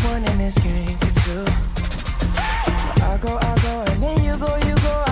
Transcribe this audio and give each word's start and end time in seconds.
one 0.00 0.24
in 0.24 0.38
this 0.38 0.56
game 0.58 0.86
for 0.86 1.12
two. 1.24 1.44
I 3.02 3.18
go, 3.20 3.36
I 3.36 3.54
go, 3.62 3.84
and 3.92 4.02
then 4.02 4.24
you 4.24 4.36
go, 4.36 4.56
you 4.56 4.74
go. 4.76 5.11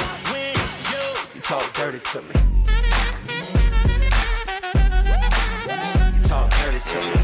talk 1.51 1.73
dirty 1.73 1.99
to 1.99 2.21
me. 2.21 2.33
talk 6.23 6.49
dirty 6.49 6.79
to 6.91 6.97
me. 7.07 7.15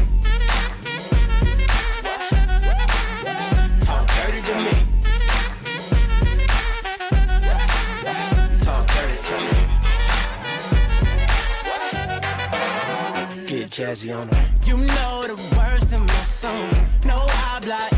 Talk 3.86 4.06
dirty 4.16 4.40
to 4.48 4.54
me. 4.64 4.74
Talk 8.66 8.84
dirty 8.94 9.18
to 9.28 9.36
me. 9.46 9.56
Get 13.46 13.66
jazzy 13.70 14.10
on 14.14 14.28
them. 14.28 14.44
You 14.66 14.76
know 14.76 15.22
the 15.26 15.36
words 15.56 15.90
in 15.94 16.02
my 16.02 16.24
songs. 16.24 16.82
No 17.06 17.16
habla 17.16 17.78
English. 17.92 17.97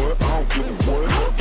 What, 0.00 0.22
I 0.22 0.28
don't 0.28 0.48
give 0.48 0.88
a 0.88 0.90
what. 0.90 1.39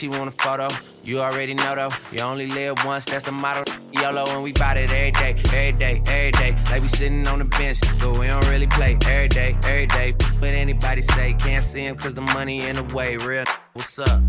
She 0.00 0.08
want 0.08 0.28
a 0.28 0.30
photo. 0.30 0.66
You 1.04 1.20
already 1.20 1.52
know 1.52 1.74
though. 1.74 1.90
You 2.10 2.20
only 2.22 2.46
live 2.46 2.82
once, 2.86 3.04
that's 3.04 3.24
the 3.24 3.32
motto. 3.32 3.70
YOLO 3.92 4.24
and 4.30 4.42
we 4.42 4.50
bout 4.54 4.78
it 4.78 4.90
every 4.90 5.10
day, 5.12 5.34
every 5.52 5.78
day, 5.78 6.02
every 6.06 6.30
day. 6.32 6.56
Like 6.70 6.80
we 6.80 6.88
sitting 6.88 7.26
on 7.26 7.38
the 7.38 7.44
bench, 7.44 7.78
but 8.00 8.18
we 8.18 8.26
don't 8.26 8.48
really 8.48 8.66
play 8.66 8.96
every 9.04 9.28
day, 9.28 9.54
every 9.64 9.86
day. 9.88 10.12
What 10.38 10.54
anybody 10.54 11.02
say, 11.02 11.34
can't 11.34 11.62
see 11.62 11.84
him 11.84 11.96
cause 11.96 12.14
the 12.14 12.22
money 12.22 12.66
in 12.66 12.76
the 12.76 12.84
way. 12.94 13.18
Real, 13.18 13.44
what's 13.74 13.98
up? 13.98 14.22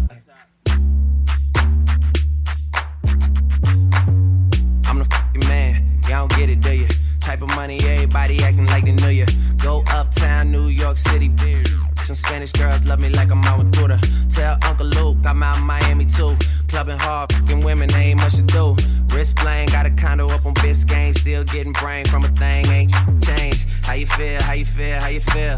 I'm 4.90 4.98
the 5.00 5.08
fucking 5.10 5.48
man, 5.48 6.02
y'all 6.10 6.28
don't 6.28 6.38
get 6.38 6.50
it, 6.50 6.60
do 6.60 6.74
you? 6.74 6.88
Type 7.22 7.42
of 7.42 7.56
money, 7.56 7.80
everybody 7.86 8.44
acting 8.44 8.66
like 8.66 8.84
they 8.84 8.92
knew 8.92 9.08
you. 9.08 9.26
Go 9.64 9.86
uptown, 9.94 10.52
New 10.52 10.68
York 10.68 10.98
City, 10.98 11.30
bitch. 11.30 11.91
Some 12.04 12.16
Spanish 12.16 12.52
girls 12.52 12.86
love 12.86 13.00
me 13.00 13.10
like 13.10 13.30
out 13.32 13.60
with 13.60 13.72
Buddha. 13.72 14.00
Tell 14.30 14.58
Uncle 14.64 14.88
Luke 14.88 15.18
I'm 15.26 15.42
out 15.44 15.58
in 15.58 15.66
Miami 15.66 16.06
too. 16.06 16.36
Clubbing 16.68 17.00
hard, 17.00 17.32
fucking 17.32 17.64
women, 17.64 17.94
ain't 17.94 18.20
much 18.20 18.36
to 18.36 18.42
do. 18.44 18.76
Wrist 19.14 19.36
playing, 19.38 19.68
got 19.70 19.86
a 19.86 19.92
condo 19.92 20.26
up 20.26 20.46
on 20.46 20.54
Biscayne. 20.56 21.18
Still 21.18 21.44
getting 21.44 21.74
brain 21.74 22.06
from 22.06 22.26
a 22.26 22.30
thing, 22.30 22.66
ain't 22.68 22.92
changed. 23.24 23.68
How 23.84 23.94
you 23.94 24.06
feel, 24.08 24.42
how 24.42 24.54
you 24.54 24.66
feel, 24.66 25.00
how 25.00 25.08
you 25.08 25.20
feel? 25.20 25.58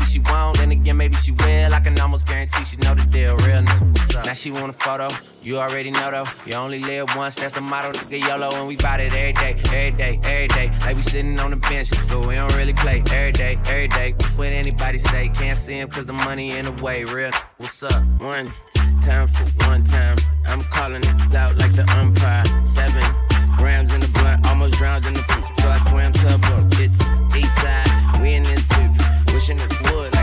she 0.05 0.19
won't, 0.19 0.57
then 0.57 0.71
again, 0.71 0.97
maybe 0.97 1.15
she 1.15 1.31
will. 1.31 1.73
I 1.73 1.79
can 1.79 1.99
almost 1.99 2.27
guarantee 2.27 2.65
she 2.65 2.77
know 2.77 2.95
the 2.95 3.05
deal, 3.05 3.35
real 3.37 3.61
nigga. 3.61 4.25
Now 4.25 4.33
she 4.33 4.51
want 4.51 4.69
a 4.69 4.73
photo. 4.73 5.09
You 5.43 5.57
already 5.57 5.89
know 5.89 6.11
though, 6.11 6.25
you 6.45 6.53
only 6.53 6.79
live 6.79 7.15
once, 7.15 7.35
that's 7.35 7.53
the 7.53 7.61
motto, 7.61 7.91
nigga 7.91 8.27
YOLO, 8.27 8.51
and 8.53 8.67
we 8.67 8.75
bout 8.77 8.99
it 8.99 9.11
every 9.13 9.33
day, 9.33 9.59
every 9.73 9.97
day, 9.97 10.19
every 10.23 10.47
day. 10.47 10.71
Like 10.81 10.95
we 10.95 11.01
sitting 11.01 11.39
on 11.39 11.49
the 11.49 11.57
bench, 11.57 11.89
but 12.09 12.27
we 12.27 12.35
don't 12.35 12.55
really 12.55 12.73
play 12.73 13.01
every 13.11 13.31
day, 13.31 13.57
every 13.65 13.87
day. 13.87 14.13
What 14.35 14.49
anybody 14.49 14.99
say, 14.99 15.29
can't 15.29 15.57
see 15.57 15.79
him 15.79 15.89
cause 15.89 16.05
the 16.05 16.13
money 16.13 16.51
in 16.51 16.65
the 16.65 16.83
way, 16.83 17.05
real. 17.05 17.31
What's 17.57 17.81
up? 17.81 18.03
One 18.19 18.51
time 19.01 19.27
for 19.27 19.67
one 19.67 19.83
time, 19.83 20.15
I'm 20.45 20.61
calling 20.69 21.01
it 21.03 21.35
out 21.35 21.57
like 21.57 21.73
the 21.73 21.85
umpire. 21.97 22.43
Seven 22.65 23.03
grams 23.57 23.93
in 23.95 24.01
the 24.01 24.09
blunt, 24.13 24.45
almost 24.45 24.75
drowned 24.75 25.05
in 25.05 25.13
the 25.13 25.23
poop, 25.27 25.43
so 25.55 25.69
I 25.69 25.79
swam 25.79 26.13
to 26.13 26.35
a 26.35 26.37
boat. 26.37 26.79
It's 26.79 27.01
east 27.35 27.55
side, 27.57 28.21
we 28.21 28.33
in 28.33 28.43
this 28.43 28.70
wishing 29.33 29.57
it 29.59 29.93
would 29.93 30.20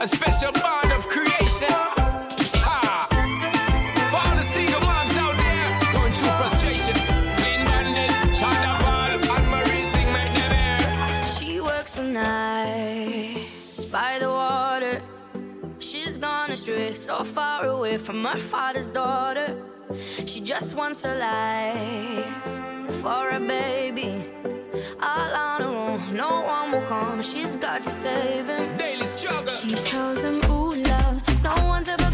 a 0.00 0.08
special 0.08 0.50
bond 0.52 0.90
of 0.92 1.06
creation. 1.08 1.68
For 4.10 4.16
all 4.16 4.34
the 4.34 4.42
single 4.42 4.80
moms 4.80 5.16
out 5.16 5.36
there 5.36 5.92
going 5.92 6.12
through 6.14 6.34
frustration. 6.40 6.94
Clean 7.36 7.66
and 7.68 9.46
Marie 9.50 9.86
them. 10.48 11.24
She 11.36 11.60
works 11.60 11.96
the 11.96 12.04
nights 12.04 13.84
by 13.84 14.18
the 14.18 14.30
water. 14.30 15.02
She's 15.78 16.16
gone 16.16 16.50
astray, 16.50 16.94
so 16.94 17.22
far 17.22 17.66
away 17.66 17.98
from 17.98 18.24
her 18.24 18.38
father's 18.38 18.86
daughter. 18.86 19.54
She 20.24 20.40
just 20.40 20.74
wants 20.74 21.04
a 21.04 21.14
life 21.14 22.94
for 23.02 23.28
a 23.28 23.40
baby. 23.40 24.49
All 25.02 25.34
on 25.34 25.60
her 25.62 25.68
own, 25.68 26.14
no 26.14 26.42
one 26.42 26.72
will 26.72 26.86
come. 26.86 27.22
She's 27.22 27.56
got 27.56 27.82
to 27.84 27.90
save 27.90 28.46
him. 28.48 28.76
Daily 28.76 29.06
struggle. 29.06 29.46
She 29.46 29.74
tells 29.76 30.22
him, 30.22 30.44
Ooh, 30.50 30.74
love, 30.74 31.42
no 31.42 31.54
one's 31.64 31.88
ever 31.88 32.09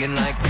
singing 0.00 0.16
like, 0.16 0.49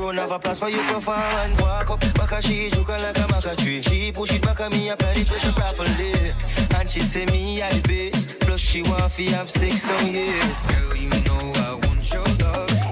road, 0.00 0.16
have 0.16 0.30
a 0.30 0.38
place 0.38 0.58
for 0.58 0.68
you 0.68 0.82
to 0.88 1.00
fall 1.00 1.14
and 1.14 1.60
walk 1.60 1.90
up. 1.90 2.00
Back 2.14 2.32
a 2.32 2.42
she 2.42 2.70
joking 2.70 3.02
like 3.02 3.18
a 3.18 3.26
maca 3.32 3.56
tree. 3.56 3.82
She 3.82 4.12
push 4.12 4.32
it 4.32 4.42
back 4.42 4.60
at 4.60 4.72
me, 4.72 4.88
apply 4.88 5.14
the 5.14 5.24
pressure 5.24 5.52
properly. 5.52 6.34
And 6.78 6.90
she 6.90 7.00
say 7.00 7.26
me 7.26 7.62
at 7.62 7.72
the 7.72 7.88
base. 7.88 8.26
Plus 8.40 8.60
she 8.60 8.82
want 8.82 9.12
fi 9.12 9.24
have 9.30 9.50
six 9.50 9.82
some 9.82 10.06
years. 10.06 10.66
Girl, 10.66 10.96
you 10.96 11.10
know 11.10 11.52
I 11.56 11.74
want 11.86 12.12
your 12.12 12.24
love. 12.40 12.89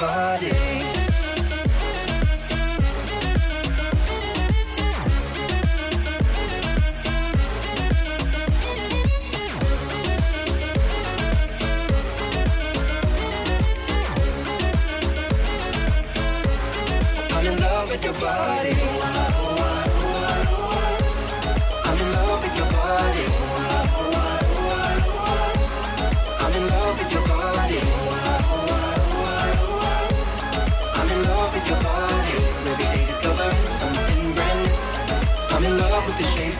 body 0.00 0.69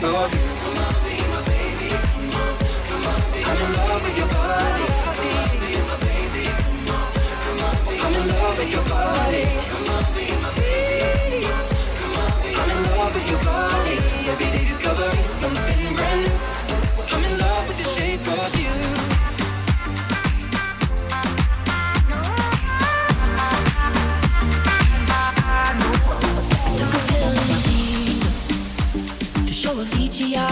啊。 0.03 0.40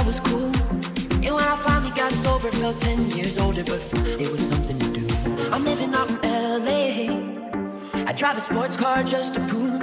was 0.08 0.20
cool. 0.20 0.50
And 1.22 1.34
when 1.34 1.44
I 1.44 1.56
finally 1.56 1.90
got 1.94 2.10
sober, 2.12 2.50
felt 2.52 2.80
10 2.80 3.10
years 3.10 3.36
older, 3.36 3.62
but 3.62 3.78
it 4.18 4.30
was 4.32 4.40
something 4.40 4.78
to 4.78 5.00
do. 5.00 5.50
I'm 5.52 5.64
living 5.64 5.92
out 5.94 6.08
in 6.08 6.16
LA. 6.64 8.06
I 8.08 8.12
drive 8.12 8.38
a 8.38 8.40
sports 8.40 8.74
car 8.74 9.02
just 9.02 9.34
to 9.34 9.46
prove 9.48 9.77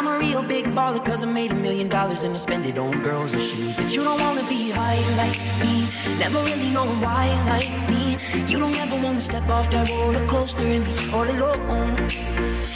I'm 0.00 0.08
a 0.08 0.18
real 0.18 0.42
big 0.42 0.64
baller 0.64 1.04
cause 1.04 1.22
I 1.22 1.26
made 1.26 1.50
a 1.50 1.54
million 1.54 1.90
dollars 1.90 2.22
and 2.22 2.32
I 2.32 2.38
spend 2.38 2.64
it 2.64 2.78
on 2.78 3.02
girls 3.02 3.34
and 3.34 3.42
shoes. 3.42 3.76
But 3.76 3.94
you 3.94 4.02
don't 4.02 4.18
wanna 4.18 4.48
be 4.48 4.70
high 4.70 4.96
like 5.20 5.38
me, 5.60 5.90
never 6.18 6.42
really 6.42 6.70
knowing 6.70 6.98
why 7.02 7.26
like 7.44 7.68
me. 7.90 8.16
You 8.50 8.58
don't 8.60 8.74
ever 8.76 8.96
wanna 8.96 9.20
step 9.20 9.46
off 9.50 9.68
that 9.72 9.90
roller 9.90 10.26
coaster 10.26 10.64
and 10.64 10.86
be 10.86 11.12
all 11.12 11.28
alone. 11.28 11.90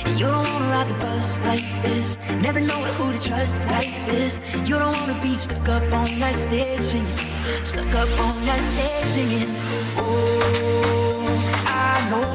And 0.04 0.18
you 0.18 0.26
don't 0.26 0.46
wanna 0.52 0.68
ride 0.68 0.90
the 0.90 0.98
bus 1.00 1.40
like 1.44 1.64
this, 1.82 2.18
never 2.42 2.60
know 2.60 2.82
who 2.98 3.10
to 3.14 3.18
trust 3.18 3.56
like 3.68 3.94
this. 4.04 4.38
You 4.68 4.78
don't 4.78 4.94
wanna 4.94 5.18
be 5.22 5.34
stuck 5.34 5.66
up 5.70 5.94
on 5.94 6.18
that 6.18 6.34
stage 6.34 6.82
singing, 6.82 7.06
stuck 7.64 7.94
up 7.94 8.10
on 8.20 8.36
that 8.44 8.60
stage 8.60 9.06
singing. 9.06 9.48
Oh, 9.96 11.24
I 11.64 12.06
know, 12.10 12.28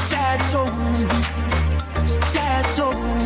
sad 0.00 0.40
soul, 0.50 0.72
sad 2.24 2.64
soul. 2.68 3.23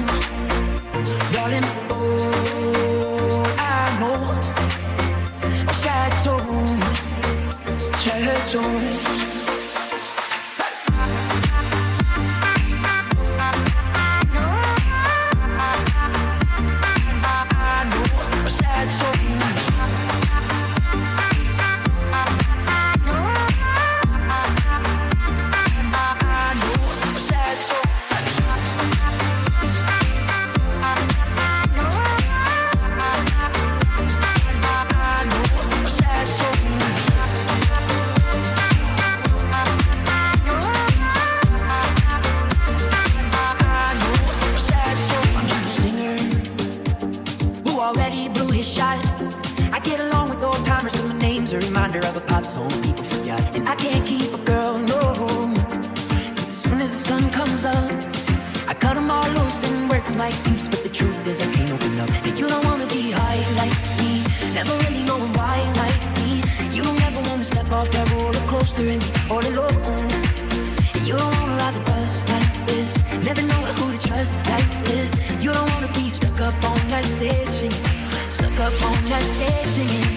Stuck 77.18 78.60
up 78.60 78.82
on 78.84 79.04
that 79.06 79.22
station. 79.22 80.07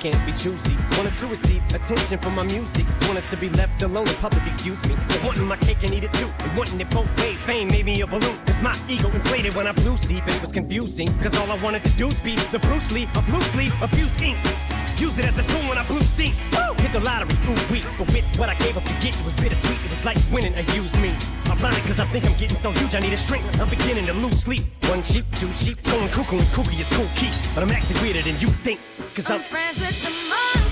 can't 0.00 0.26
be 0.26 0.32
choosy. 0.32 0.76
Wanted 0.96 1.16
to 1.16 1.26
receive 1.26 1.62
attention 1.74 2.18
from 2.18 2.34
my 2.34 2.44
music. 2.44 2.86
Wanted 3.06 3.26
to 3.26 3.36
be 3.36 3.48
left 3.50 3.82
alone 3.82 4.08
in 4.08 4.14
public, 4.16 4.46
excuse 4.46 4.82
me. 4.86 4.94
Wanting 5.24 5.44
my 5.44 5.56
cake 5.56 5.82
and 5.82 5.92
eat 5.92 6.04
it 6.04 6.12
too. 6.12 6.30
And 6.44 6.56
wanting 6.56 6.80
it 6.80 6.90
both 6.90 7.08
ways. 7.20 7.42
Fame 7.42 7.68
made 7.68 7.86
me 7.86 8.00
a 8.00 8.06
balloon. 8.06 8.38
Cause 8.46 8.60
my 8.62 8.78
ego 8.88 9.08
inflated 9.10 9.54
when 9.54 9.66
I 9.66 9.72
blew 9.72 9.96
sleep. 9.96 10.24
It 10.26 10.40
was 10.40 10.52
confusing. 10.52 11.08
Cause 11.20 11.36
all 11.36 11.50
I 11.50 11.56
wanted 11.62 11.84
to 11.84 11.90
do 11.90 12.06
was 12.06 12.20
be 12.20 12.36
the 12.52 12.58
Bruce 12.60 12.92
Lee 12.92 13.08
of 13.14 13.32
loosely 13.32 13.68
abused 13.82 14.20
ink. 14.22 14.38
Use 14.98 15.18
it 15.18 15.26
as 15.26 15.38
a 15.38 15.44
tool 15.44 15.68
when 15.68 15.78
I 15.78 15.86
blew 15.86 16.00
steam. 16.00 16.34
Woo! 16.52 16.74
Hit 16.82 16.92
the 16.92 17.00
lottery, 17.00 17.36
ooh 17.46 17.72
wee. 17.72 17.82
But 17.98 18.12
with 18.12 18.24
what 18.36 18.48
I 18.48 18.54
gave 18.54 18.76
up 18.76 18.84
to 18.84 18.92
get, 18.94 19.18
it 19.18 19.24
was 19.24 19.36
bittersweet. 19.36 19.78
It 19.84 19.90
was 19.90 20.04
like 20.04 20.18
winning 20.32 20.54
a 20.54 20.62
used 20.74 20.98
me. 21.00 21.14
I'm 21.46 21.58
blinded 21.58 21.84
cause 21.84 22.00
I 22.00 22.06
think 22.06 22.26
I'm 22.26 22.36
getting 22.36 22.56
so 22.56 22.72
huge, 22.72 22.94
I 22.94 23.00
need 23.00 23.12
a 23.12 23.16
shrink. 23.16 23.44
I'm 23.60 23.68
beginning 23.68 24.06
to 24.06 24.12
lose 24.12 24.40
sleep. 24.42 24.64
One 24.88 25.02
sheep, 25.02 25.26
two 25.36 25.52
sheep, 25.52 25.82
going 25.84 26.08
cuckoo 26.10 26.38
and 26.38 26.48
kooky 26.48 26.80
is 26.80 26.88
Kool 26.88 27.08
Keith. 27.14 27.34
But 27.54 27.62
I'm 27.62 27.70
actually 27.70 28.00
weirder 28.00 28.22
than 28.22 28.40
you 28.40 28.48
think. 28.66 28.80
Cause 29.18 29.32
I'm, 29.32 29.40
friends 29.40 29.80
with 29.80 30.00
the 30.04 30.10
money. 30.30 30.67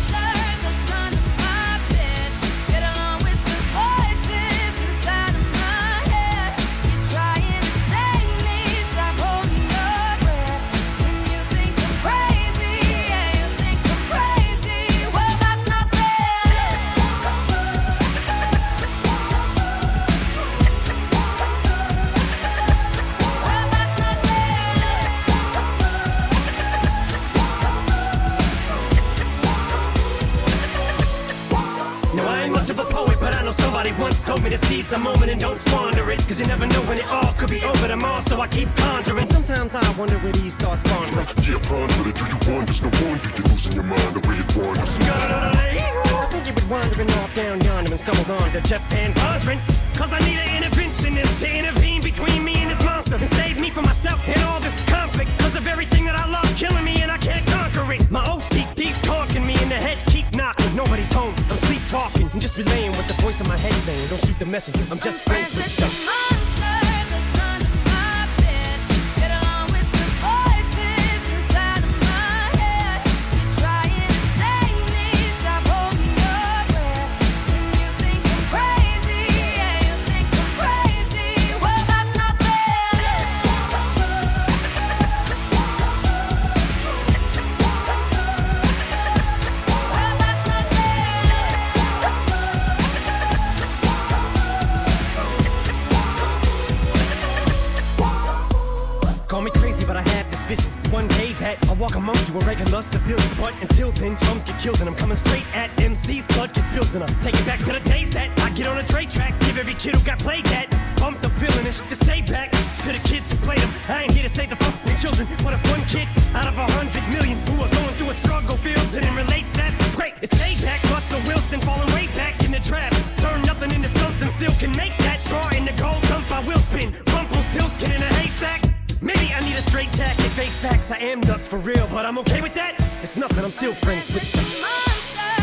can 124.66 124.76
make 124.76 124.96
that 124.98 125.20
straw 125.20 125.48
in 125.50 125.64
the 125.64 125.72
gold 125.72 126.02
jump. 126.04 126.30
I 126.32 126.40
will 126.40 126.58
spin. 126.58 126.92
Rumpelstiltskin 127.14 127.92
in 127.92 128.02
a 128.02 128.14
haystack. 128.14 128.62
Maybe 129.00 129.32
I 129.32 129.40
need 129.40 129.56
a 129.56 129.60
straight 129.60 129.92
jacket. 129.92 130.30
Face 130.32 130.58
facts, 130.58 130.90
I 130.90 130.98
am 130.98 131.20
nuts 131.20 131.46
for 131.46 131.58
real, 131.58 131.86
but 131.88 132.04
I'm 132.04 132.18
okay 132.18 132.40
with 132.40 132.54
that. 132.54 132.74
It's 133.02 133.16
nothing. 133.16 133.44
I'm 133.44 133.50
still 133.50 133.74
friends 133.74 134.12
with 134.12 134.32
the 134.32 134.38
monster. 134.60 135.35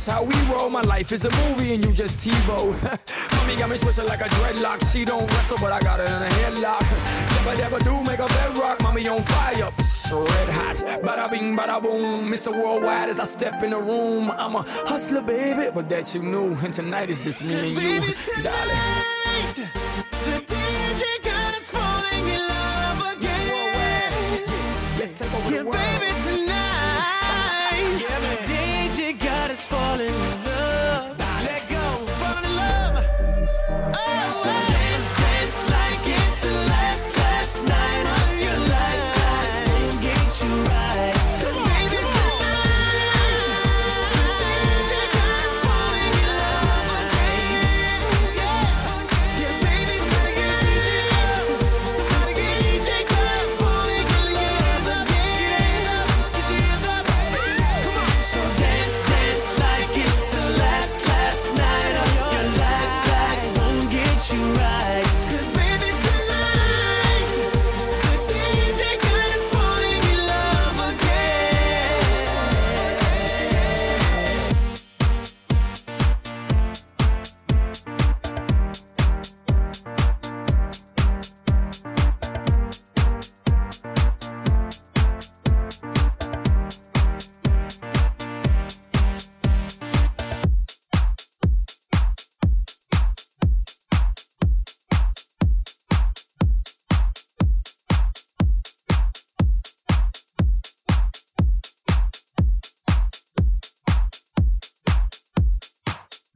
That's 0.00 0.16
how 0.16 0.22
we 0.22 0.34
roll. 0.50 0.70
My 0.70 0.80
life 0.80 1.12
is 1.12 1.26
a 1.26 1.30
movie 1.30 1.74
and 1.74 1.84
you 1.84 1.92
just 1.92 2.16
TiVo. 2.26 2.72
Mommy 3.36 3.54
got 3.54 3.68
me 3.68 3.76
twisted 3.76 4.06
like 4.06 4.22
a 4.22 4.30
dreadlock. 4.30 4.90
She 4.90 5.04
don't 5.04 5.30
wrestle, 5.30 5.58
but 5.60 5.72
I 5.72 5.80
got 5.80 5.98
her 5.98 6.06
in 6.06 6.22
a 6.22 6.32
headlock. 6.40 6.80
Never, 7.36 7.56
never 7.58 7.78
do 7.80 8.02
make 8.04 8.18
a 8.18 8.26
bedrock. 8.26 8.80
Mommy 8.80 9.06
on 9.08 9.20
fire, 9.20 9.70
Psst, 9.76 10.26
red 10.26 10.48
hot. 10.48 10.76
Bada 11.04 11.30
bing, 11.30 11.54
bada 11.54 11.82
boom. 11.82 12.30
Mr. 12.30 12.50
Worldwide 12.50 13.10
as 13.10 13.20
I 13.20 13.24
step 13.24 13.62
in 13.62 13.72
the 13.72 13.78
room. 13.78 14.30
I'm 14.30 14.56
a 14.56 14.62
hustler, 14.88 15.20
baby, 15.20 15.70
but 15.74 15.90
that 15.90 16.14
you 16.14 16.22
knew. 16.22 16.54
And 16.54 16.72
tonight 16.72 17.10
is 17.10 17.22
just 17.22 17.44
me 17.44 17.52
and 17.52 17.82
you, 17.82 18.00
tonight, 18.00 18.42
darling. 18.42 19.68
The 20.24 20.40
DJ 20.46 21.22
God 21.22 21.54
is 21.56 21.70
falling 21.70 22.26
in 22.26 22.40
love 22.48 23.16
again. 23.16 24.46
Let's 24.98 25.12
take 25.12 25.34
over 25.34 25.50
yeah, 25.50 25.58
the 25.58 25.64
world. 25.66 25.76
Baby, 25.76 25.99